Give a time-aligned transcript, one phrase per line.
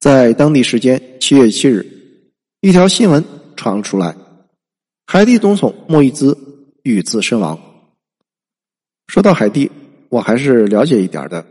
[0.00, 1.86] 在当地时间七月七日，
[2.62, 3.22] 一条新闻
[3.54, 4.16] 传了出来：
[5.06, 6.34] 海地总统莫伊兹
[6.84, 7.60] 遇刺身亡。
[9.08, 9.70] 说到海地，
[10.08, 11.44] 我还是了解一点的，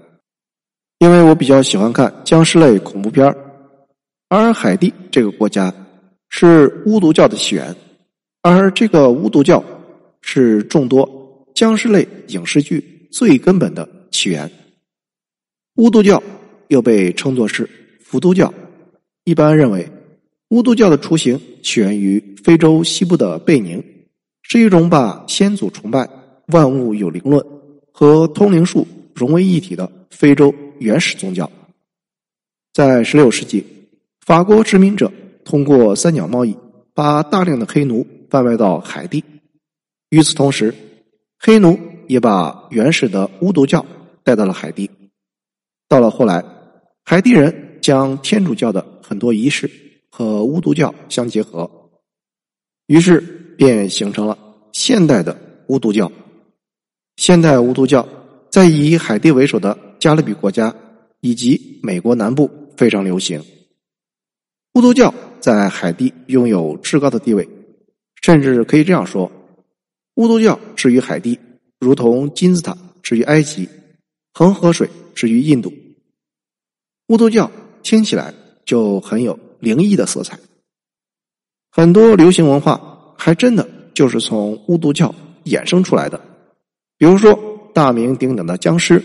[0.97, 3.35] 因为我比较喜欢看僵尸类恐怖片
[4.29, 5.71] 而海地这个国家
[6.29, 7.75] 是巫毒教的起源，
[8.41, 9.63] 而这个巫毒教
[10.21, 14.51] 是众多僵尸类影视剧最根本的起源。
[15.75, 16.23] 巫毒教
[16.69, 17.69] 又被称作是。
[18.09, 18.51] 伏都教
[19.23, 19.87] 一般认为，
[20.49, 20.97] 巫毒教的。
[20.97, 23.37] 雏形起源于非洲西部的。
[23.37, 23.83] 贝宁，
[24.41, 26.09] 是一种把先祖崇拜、
[26.47, 27.45] 万物有灵论
[27.91, 29.87] 和通灵术融为一体的。
[30.09, 31.51] 非洲原始宗教。
[32.73, 33.63] 在十六世纪，
[34.25, 35.11] 法国殖民者
[35.45, 36.57] 通过三角贸易，
[36.95, 37.67] 把大量的。
[37.67, 39.23] 黑奴贩卖到海地。
[40.09, 40.73] 与此同时，
[41.37, 43.29] 黑奴也把原始的。
[43.39, 43.85] 巫毒教
[44.23, 44.89] 带到了海地。
[45.87, 46.43] 到了后来，
[47.05, 47.67] 海地人。
[47.81, 49.69] 将天主教的很多仪式
[50.09, 51.69] 和巫毒教相结合，
[52.87, 53.19] 于是
[53.57, 54.37] 便形成了
[54.73, 56.11] 现代的巫毒教。
[57.17, 58.07] 现代巫毒教
[58.49, 60.73] 在以海地为首的加勒比国家
[61.21, 63.43] 以及美国南部非常流行。
[64.73, 67.47] 巫毒教在海地拥有至高的地位，
[68.21, 69.31] 甚至可以这样说：
[70.15, 71.39] 巫毒教至于海地，
[71.79, 73.67] 如同金字塔至于埃及，
[74.33, 75.73] 恒河水至于印度。
[77.07, 77.49] 巫毒教。
[77.89, 78.31] 听起来
[78.65, 80.37] 就很有灵异的色彩，
[81.71, 85.15] 很多流行文化还真的就是从巫毒教
[85.45, 86.21] 衍生出来的。
[86.99, 87.33] 比如说，
[87.73, 89.03] 大名鼎鼎的僵尸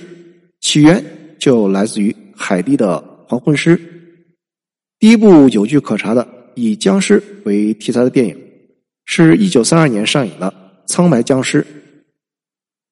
[0.60, 1.02] 起源
[1.38, 3.80] 就来自于海地的还魂师。
[4.98, 8.38] 第一部有据可查的以僵尸为题材的电影，
[9.06, 10.50] 是一九三二年上映的
[10.84, 11.62] 《苍白僵尸》。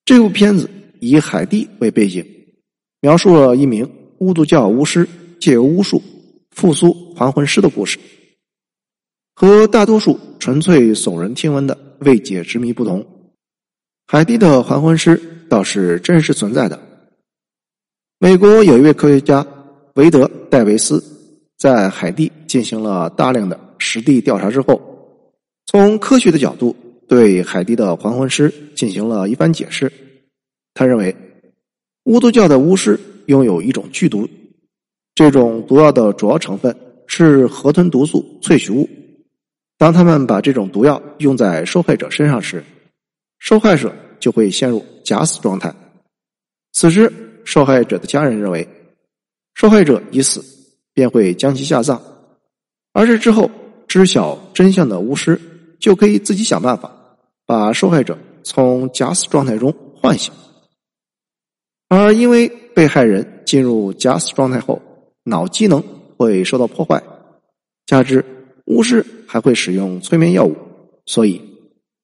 [0.07, 2.25] 这部片子以海地为背景，
[3.03, 3.87] 描述了一名
[4.21, 5.07] 巫毒教巫师。
[5.43, 6.01] 借由巫术
[6.53, 7.99] 复苏还魂师的故事，
[9.35, 13.05] 和大多数纯粹耸人听闻的未解之谜不同，
[14.07, 16.81] 海地的还魂师倒是真实存在的。
[18.21, 19.45] 美国有一位科学家
[19.95, 21.03] 维德·戴维斯，
[21.59, 24.81] 在海地进行了大量的实地调查之后，
[25.67, 26.77] 从科学的角度
[27.09, 29.93] 对海地的还魂师进行了一番解释。
[30.73, 31.17] 他认为，
[32.05, 34.29] 巫毒教的巫师拥有一种剧毒。
[35.15, 36.75] 这种毒药的主要成分
[37.07, 38.89] 是河豚毒素萃取物。
[39.79, 42.65] 当他们把这种毒药用在受害者身上时，
[43.39, 45.75] 受害者就会陷入假死状态。
[46.73, 47.13] 此时，
[47.45, 48.67] 受害者的家人认为
[49.55, 50.43] 受害者已死，
[50.95, 52.01] 便会将其下葬。
[52.93, 53.51] 而这之后，
[53.89, 55.41] 知晓真相的巫师
[55.81, 56.91] 就可以自己想办法
[57.45, 60.33] 把受害者从假死状态中唤醒。
[61.89, 64.81] 而因为被害人进入假死状态后，
[65.25, 65.83] 脑机能
[66.17, 67.03] 会受到破坏，
[67.87, 68.25] 加之
[68.65, 70.57] 巫师还会使用催眠药物，
[71.07, 71.41] 所以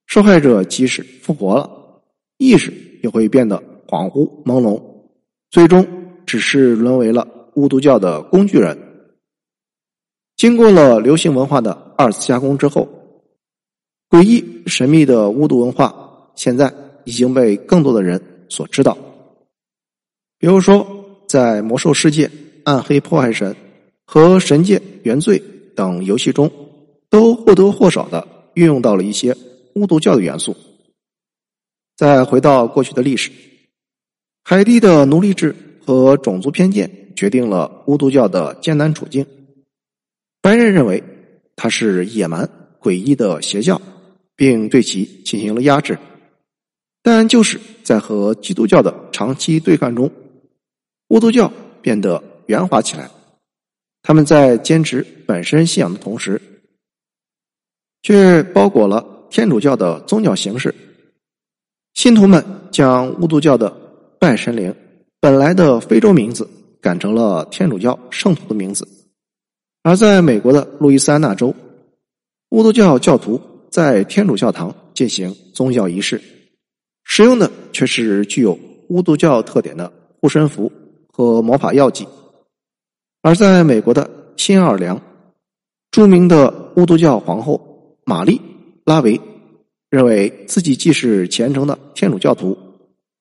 [0.06, 1.69] 受害者即使复活了，
[2.37, 3.56] 意识也会变得
[3.87, 4.81] 恍惚朦胧，
[5.51, 5.87] 最终
[6.27, 8.79] 只是沦为了巫毒教的工具人。
[10.37, 12.89] 经过了流行文化的二次加工之后，
[14.09, 16.73] 诡异神秘的巫毒文化现在
[17.05, 18.97] 已经被更多的人所知道。
[20.39, 20.87] 比如说，
[21.27, 22.31] 在魔兽世界。
[22.69, 23.56] 暗黑破坏神
[24.05, 25.43] 和神界原罪
[25.75, 26.53] 等游戏中，
[27.09, 29.34] 都或多或少的运用到了一些
[29.75, 30.55] 巫毒教的元素。
[31.97, 33.31] 再回到过去的历史，
[34.45, 39.25] 海地的奴隶制和种族偏见决定了巫毒教的艰难处境。
[40.43, 41.03] 白人认为
[41.56, 42.47] 它是野蛮
[42.83, 43.81] 诡异的邪教，
[44.37, 45.99] 并对其进行了压制。
[47.03, 50.11] 但就是在和基督教的长期对抗中，
[51.09, 51.50] 巫毒教
[51.81, 52.23] 变得。
[52.49, 53.11] 圆滑起来，
[54.03, 56.41] 他们在坚持本身信仰的同时，
[58.03, 60.75] 却包裹了天主教的宗教形式。
[61.93, 63.71] 信徒们将巫毒教的
[64.19, 64.75] 拜神灵
[65.21, 66.49] 本来的非洲名字
[66.81, 68.89] 改成了天主教圣徒的名字。
[69.83, 71.55] 而在美国的路易斯安那州，
[72.51, 73.39] 巫毒教教徒
[73.71, 76.19] 在天主教堂进行宗教仪式，
[77.05, 78.59] 使用的却是具有
[78.89, 80.73] 巫毒教特点的护身符
[81.12, 82.09] 和魔法药剂。
[83.20, 85.03] 而在美国的新奥尔良，
[85.91, 88.41] 著名的巫毒教皇后玛丽
[88.85, 89.20] 拉维
[89.91, 92.56] 认为自己既是虔诚的天主教徒，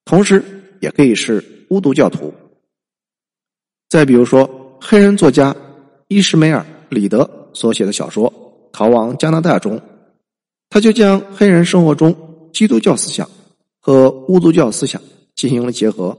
[0.05, 0.43] 同时
[0.81, 2.33] 也可以是巫毒教徒。
[3.89, 5.55] 再比如说，黑人作家
[6.09, 8.31] 伊什梅尔里德所写的小说
[8.71, 9.81] 《逃亡加拿大》中，
[10.69, 12.15] 他就将黑人生活中
[12.53, 13.27] 基督教思想
[13.79, 15.01] 和巫毒教思想
[15.35, 16.15] 进行了结合，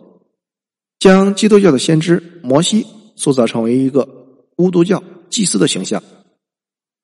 [0.98, 2.84] 将基督教的先知摩西。
[3.18, 4.08] 塑造成为一个
[4.58, 6.00] 巫毒教祭司的形象，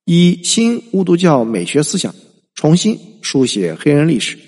[0.04, 2.14] 以新巫毒教美学思想
[2.54, 4.38] 重新书写黑人历史，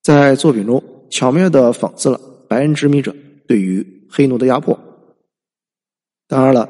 [0.00, 3.14] 在作品中巧妙的讽刺了白人殖民者
[3.48, 4.78] 对于黑奴的压迫。
[6.28, 6.68] 当然了，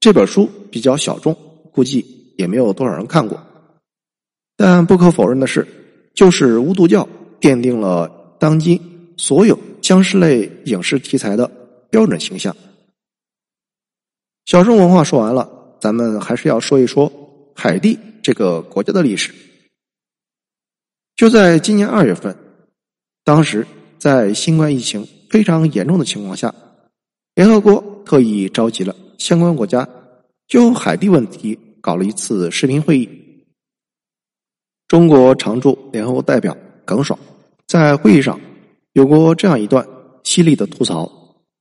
[0.00, 1.36] 这本书比较小众，
[1.72, 3.40] 估计也没有多少人看过。
[4.56, 5.66] 但不可否认的是，
[6.14, 7.08] 就是巫毒教
[7.40, 8.80] 奠定了当今
[9.16, 11.48] 所有僵尸类影视题材的
[11.90, 12.54] 标准形象。
[14.44, 15.48] 小众文化说完了，
[15.80, 17.10] 咱们还是要说一说
[17.54, 19.32] 海地这个国家的历史。
[21.14, 22.36] 就在今年二月份，
[23.24, 23.66] 当时
[23.98, 26.52] 在新冠疫情非常严重的情况下，
[27.34, 29.88] 联合国特意召集了相关国家，
[30.48, 33.08] 就海地问题搞了一次视频会议。
[34.88, 36.54] 中国常驻联合国代表
[36.84, 37.18] 耿爽
[37.66, 38.38] 在会议上
[38.92, 39.86] 有过这样一段
[40.24, 41.10] 犀利的吐槽。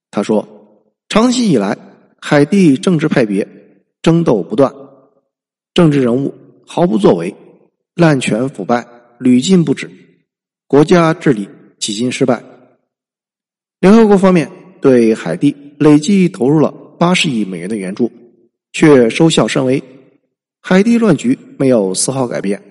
[0.10, 0.46] 他说
[1.08, 1.78] ：“长期以来，
[2.22, 3.46] 海地政治派别
[4.02, 4.74] 争斗不断，
[5.74, 6.34] 政治人物
[6.66, 7.36] 毫不作为，
[7.96, 8.88] 滥权腐败
[9.20, 9.90] 屡禁不止，
[10.68, 12.42] 国家治理几经失败。
[13.80, 18.12] 联合国方面对海地累计投入了八十亿美元的援助，
[18.72, 19.84] 却收效甚微，
[20.62, 22.62] 海地乱局没有丝毫改变。”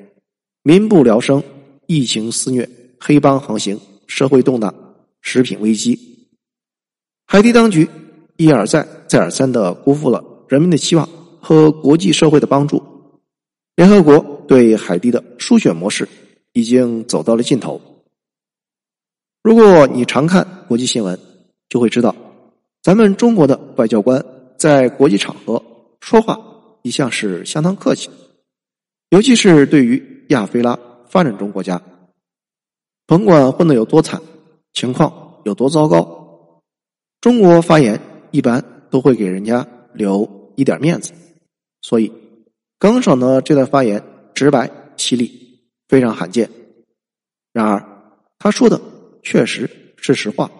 [0.63, 1.43] 民不聊生，
[1.87, 2.69] 疫情肆虐，
[3.01, 4.73] 黑帮横行，社会动荡，
[5.23, 5.99] 食品危机。
[7.27, 7.89] 海地当局
[8.41, 11.07] 一而再、再而三的辜负了人民的期望
[11.41, 12.83] 和国际社会的帮助。
[13.77, 16.09] 联合国对海地的输血模式
[16.55, 17.81] 已经走到了尽头。
[19.43, 21.19] 如果你常看国际新闻，
[21.69, 22.17] 就会知道，
[22.83, 24.25] 咱们中国的外交官
[24.57, 25.63] 在国际场合
[26.01, 26.41] 说话
[26.83, 28.09] 一向是相当客气，
[29.11, 30.11] 尤其是对于。
[30.31, 30.79] 亚非拉
[31.09, 31.83] 发展中国家，
[33.05, 34.23] 甭管混得有多惨，
[34.73, 36.63] 情况有多糟糕，
[37.21, 41.13] 中国发言一般都会给人家留一点面子。
[41.83, 42.13] 所以，
[42.79, 44.03] 耿爽的这段发言
[44.35, 46.51] 直白犀利，非常罕见。
[47.53, 47.85] 然而，
[48.39, 48.81] 他说的
[49.23, 50.51] 确实是实话。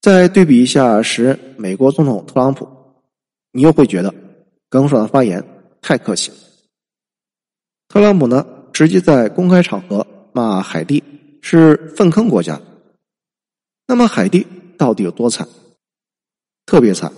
[0.00, 2.68] 再对比一下时任美国总统特朗普，
[3.50, 4.14] 你又会觉得
[4.68, 5.44] 耿爽的发言
[5.82, 6.36] 太客气了。
[7.88, 11.02] 特朗普呢，直接在公开场合骂海地
[11.42, 12.60] 是粪坑国家。
[13.86, 14.46] 那么海地
[14.76, 15.48] 到底有多惨？
[16.68, 17.10] 特别惨。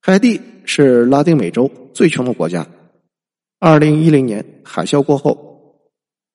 [0.00, 2.64] 海地是拉丁美洲最穷的国家。
[3.58, 5.90] 二零一零年海啸过后，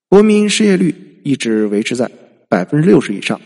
[0.09, 2.11] 国民失业率一直维持在
[2.49, 3.39] 百分之六十以上。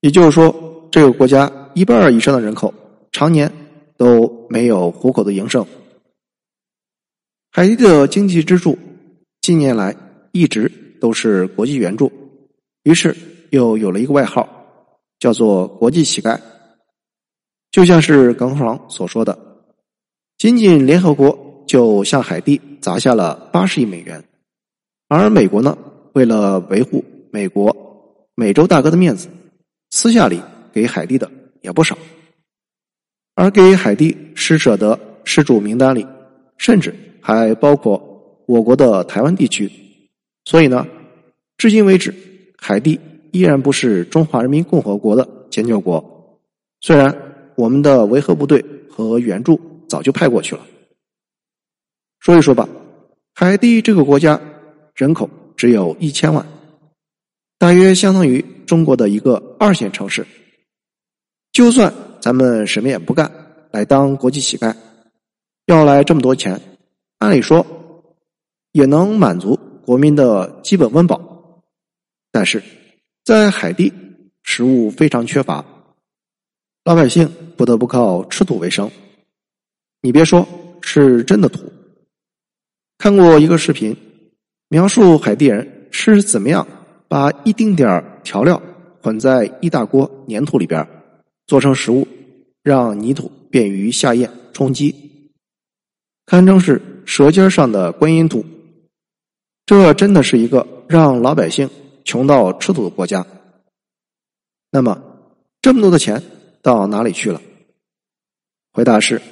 [0.00, 2.72] 也就是说，这个国家一半以上的人口
[3.12, 3.52] 常年
[3.98, 5.66] 都没有糊口的营生。
[7.50, 8.78] 海地的经济支柱
[9.42, 9.94] 近年来
[10.32, 12.10] 一直都是国际援助，
[12.84, 13.14] 于是
[13.50, 14.48] 又有了一个外号，
[15.18, 16.40] 叫做“国际乞丐”。
[17.76, 19.38] 就像是耿爽所说的，
[20.38, 24.24] 仅仅联合国就向海地砸下了八十亿美元，
[25.08, 25.76] 而美国呢，
[26.14, 27.76] 为了维护美国
[28.34, 29.28] 美洲大哥的面子，
[29.90, 30.40] 私下里
[30.72, 31.30] 给海地的
[31.60, 31.98] 也不少，
[33.34, 36.06] 而给海地施舍的施主名单里，
[36.56, 36.94] 甚至。
[37.20, 39.70] 还包括我国的台湾地区，
[40.46, 40.86] 所以呢，
[41.58, 42.14] 至今为止，
[42.56, 42.98] 海地
[43.32, 46.40] 依然不是中华人民共和国的建交国。
[46.80, 47.14] 虽然
[47.56, 50.66] 我们的维和部队和援助早就派过去了。
[52.20, 52.68] 说一说吧，
[53.34, 54.40] 海地这个国家
[54.94, 56.46] 人口只有一千万，
[57.58, 60.26] 大约相当于中国的一个二线城市。
[61.52, 63.30] 就算咱们什么也不干，
[63.70, 64.74] 来当国际乞丐，
[65.66, 66.60] 要来这么多钱。
[67.18, 67.64] 按理说，
[68.72, 71.62] 也能满足国民的基本温饱，
[72.30, 72.62] 但是
[73.24, 73.92] 在海地，
[74.42, 75.64] 食物非常缺乏，
[76.86, 78.88] 老百姓不得不靠吃土为生。
[80.02, 80.46] 你别说，
[80.82, 81.64] 是真的土。
[82.96, 83.96] 看过一个视频，
[84.68, 86.64] 描述海地人是怎么样
[87.08, 88.62] 把一丁点儿调料
[89.02, 90.86] 混在一大锅粘土里边
[91.48, 92.06] 做成食物，
[92.62, 94.94] 让泥土便于下咽充饥，
[96.24, 96.80] 堪称是。
[97.04, 98.44] 舌尖上的观音土，
[99.64, 101.70] 这真的是一个让老百姓
[102.04, 103.24] 穷到吃土的国家。
[104.72, 105.00] 那么，
[105.62, 106.20] 这么多的钱
[106.66, 107.40] 到哪里去了？
[108.72, 109.22] 回答是：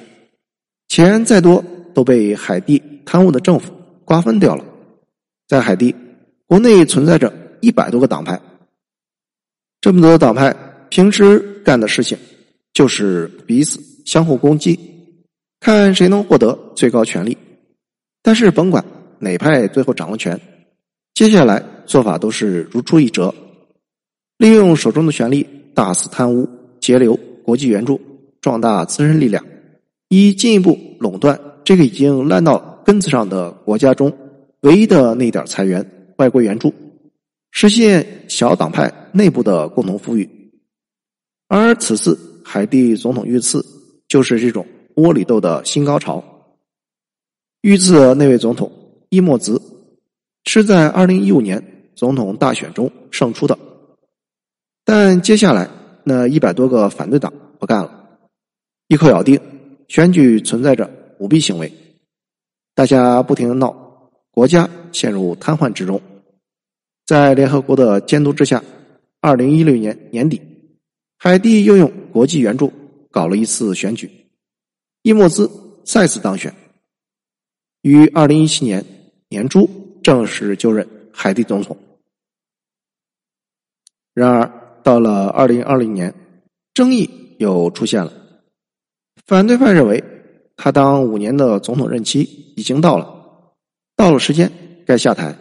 [0.87, 1.61] 钱再多
[1.93, 3.73] 都被海地贪污的政府
[4.05, 4.63] 瓜分掉了。
[5.45, 5.93] 在海地，
[6.45, 8.39] 国内存在着一百多个党派，
[9.81, 10.55] 这么多的党派
[10.89, 12.17] 平时干的事情
[12.71, 14.79] 就是彼此相互攻击，
[15.59, 17.37] 看谁能获得最高权力。
[18.21, 18.81] 但是甭管
[19.19, 20.39] 哪派最后掌握权，
[21.13, 23.35] 接下来做法都是如出一辙，
[24.37, 26.47] 利用手中的权力大肆贪污、
[26.79, 28.01] 截留国际援助，
[28.41, 29.45] 壮大自身力量，
[30.09, 34.11] 以进一步垄断这个已经烂到根子上的国家中
[34.61, 35.87] 唯一的那点财源——
[36.17, 36.73] 外国援助，
[37.51, 40.27] 实现小党派内部的共同富裕。
[41.47, 43.63] 而此次海地总统遇刺，
[44.07, 46.23] 就是这种窝里斗的新高潮。
[47.61, 48.71] 遇刺的那位总统
[49.09, 49.61] 伊莫兹，
[50.45, 51.63] 是在二零一五年
[51.95, 53.57] 总统大选中胜出的，
[54.83, 55.69] 但接下来
[56.05, 58.19] 那一百多个反对党不干了，
[58.87, 59.41] 一口咬定
[59.87, 61.73] 选举存在着舞弊行为，
[62.75, 65.99] 大家不停的闹，国家陷入瘫痪之中。
[67.05, 68.63] 在联合国的监督之下，
[69.19, 70.39] 二零一六年年底，
[71.17, 72.71] 海地又用国际援助
[73.09, 74.11] 搞了一次选举，
[75.01, 75.49] 伊莫兹
[75.83, 76.53] 再次当选。
[77.81, 78.85] 于二零一七年
[79.29, 79.69] 年初
[80.03, 81.77] 正式就任海地总统。
[84.13, 86.13] 然而，到了二零二零年，
[86.75, 88.13] 争议又出现了。
[89.25, 90.03] 反对派认为，
[90.55, 92.21] 他当五年的总统任期
[92.55, 93.11] 已经到了，
[93.95, 94.51] 到了时间
[94.85, 95.35] 该下台。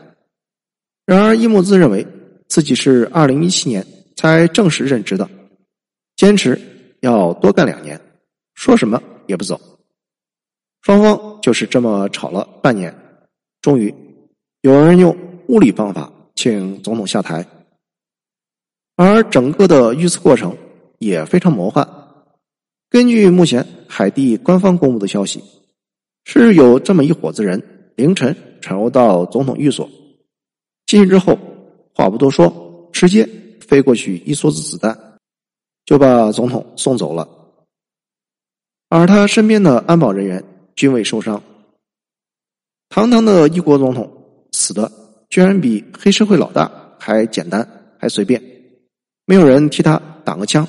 [1.04, 2.06] 然而，伊木兹认为
[2.48, 3.86] 自己是二零一七年
[4.16, 5.28] 才正式任职的，
[6.16, 6.58] 坚持
[7.02, 8.00] 要多干两年，
[8.54, 9.60] 说什么也不走。
[10.80, 12.96] 双方就是这么吵了半年，
[13.60, 13.94] 终于
[14.62, 15.14] 有人用
[15.48, 17.46] 物理方法请总统下台，
[18.96, 20.56] 而整个的预测过程
[20.98, 21.88] 也非常魔幻。
[22.88, 25.42] 根据目前海地官方公布的消息，
[26.24, 29.88] 是有这么一伙子人凌晨闯入到总统寓所，
[30.86, 31.38] 进去之后
[31.94, 33.28] 话不多说，直接
[33.60, 34.96] 飞过去一梭子子弹，
[35.84, 37.28] 就把总统送走了，
[38.88, 40.44] 而他身边的安保人员。
[40.76, 41.40] 均未受伤。
[42.88, 44.10] 堂堂的一国总统
[44.50, 44.90] 死的
[45.28, 48.42] 居然比黑社会老大还简单，还随便，
[49.24, 50.66] 没有人替他挡个枪。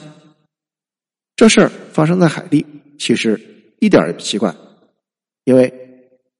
[1.36, 2.66] 这事儿发生在海地，
[2.98, 3.40] 其实
[3.80, 4.56] 一点也不奇怪，
[5.44, 5.74] 因为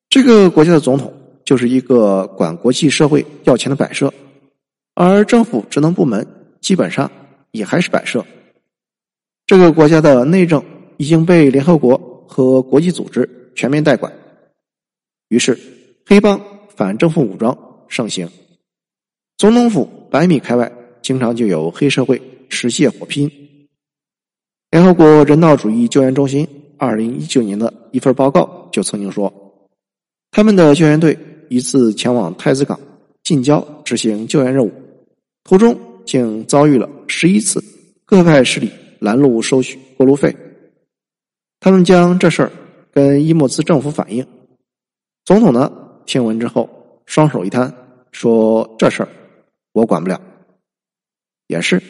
[0.10, 4.14] 这个国家的总统就是一个管国际社会要钱的摆设，
[4.94, 6.26] 而政府职能部门
[6.62, 7.12] 基本上
[7.52, 8.26] 也还是摆设。
[9.46, 10.64] 这个国家的内政
[10.98, 13.30] 已经被联合国和国际组织。
[13.58, 14.12] 全面代管，
[15.30, 15.58] 于是
[16.06, 16.38] 黑帮
[16.76, 17.58] 反政府武装
[17.88, 18.30] 盛行。
[19.38, 20.70] 总统府百米开外，
[21.06, 22.20] 经常就有黑社会
[22.50, 23.30] 持械火拼。
[24.72, 26.48] 联合国人道主义救援中心
[26.80, 29.32] 二零一九年的一份报告就曾经说，
[30.32, 31.16] 他们的救援队
[31.48, 32.80] 一次前往太子港
[33.22, 34.72] 近郊执行救援任务，
[35.44, 37.64] 途中竟遭遇了十一次
[38.04, 40.36] 各派势力拦路收取过路费。
[41.60, 42.52] 他们将这事儿。
[42.96, 44.26] 跟伊莫兹政府反映，
[45.26, 45.70] 总统呢
[46.06, 46.70] 听闻之后
[47.06, 47.70] 双手一摊，
[48.14, 49.10] 说：“这事儿
[49.74, 50.18] 我管不了。”
[51.48, 51.82] 也是，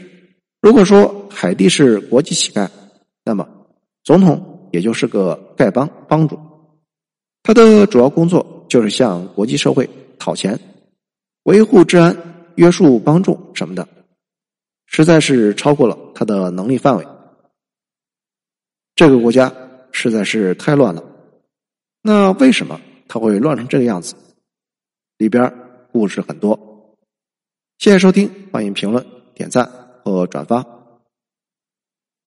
[0.62, 2.69] 如果说海地是国际乞丐，
[3.24, 3.47] 那么
[4.03, 6.39] 总统也就是个丐帮帮主，
[7.43, 10.59] 他的主要工作就是向国际社会讨钱，
[11.43, 12.15] 维护治安、
[12.55, 13.88] 约束帮众什么的，
[14.88, 17.05] 实在是超过了他的能力范围。
[18.95, 19.53] 这个国家。
[19.97, 21.01] 实在是太乱了，
[22.01, 24.13] 那为什么他会乱成这个样子？
[25.17, 25.50] 里边
[25.89, 26.93] 故事很多。
[27.77, 29.69] 谢谢收听，欢迎评论、点赞
[30.03, 30.75] 和转发。